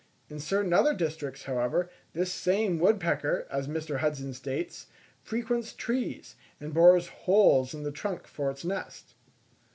In 0.31 0.39
certain 0.39 0.73
other 0.73 0.95
districts, 0.95 1.43
however, 1.43 1.91
this 2.13 2.31
same 2.31 2.79
woodpecker, 2.79 3.45
as 3.51 3.67
Mr. 3.67 3.99
Hudson 3.99 4.33
states, 4.33 4.87
frequents 5.21 5.73
trees, 5.73 6.35
and 6.59 6.73
bores 6.73 7.07
holes 7.29 7.75
in 7.75 7.83
the 7.83 7.91
trunk 7.91 8.25
for 8.25 8.49
its 8.49 8.65
nest. 8.65 9.13